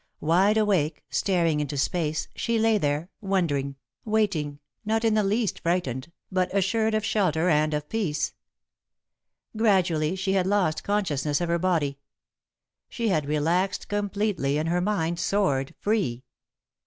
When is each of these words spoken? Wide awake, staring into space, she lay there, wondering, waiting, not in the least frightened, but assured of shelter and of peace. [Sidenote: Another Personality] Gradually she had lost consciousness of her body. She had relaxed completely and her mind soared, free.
Wide 0.19 0.57
awake, 0.57 1.03
staring 1.11 1.59
into 1.59 1.77
space, 1.77 2.27
she 2.35 2.57
lay 2.57 2.79
there, 2.79 3.11
wondering, 3.21 3.75
waiting, 4.03 4.57
not 4.83 5.05
in 5.05 5.13
the 5.13 5.23
least 5.23 5.59
frightened, 5.59 6.11
but 6.31 6.51
assured 6.55 6.95
of 6.95 7.05
shelter 7.05 7.49
and 7.49 7.71
of 7.75 7.87
peace. 7.87 8.33
[Sidenote: 9.53 9.53
Another 9.53 9.59
Personality] 9.59 9.59
Gradually 10.07 10.15
she 10.15 10.33
had 10.33 10.47
lost 10.47 10.83
consciousness 10.83 11.39
of 11.39 11.49
her 11.49 11.59
body. 11.59 11.99
She 12.89 13.09
had 13.09 13.27
relaxed 13.27 13.89
completely 13.89 14.57
and 14.57 14.69
her 14.69 14.81
mind 14.81 15.19
soared, 15.19 15.75
free. 15.77 16.23